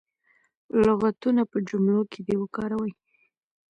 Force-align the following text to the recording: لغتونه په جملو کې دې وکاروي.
لغتونه 0.85 1.41
په 1.51 1.57
جملو 1.69 2.01
کې 2.11 2.19
دې 2.27 2.35
وکاروي. 2.41 2.91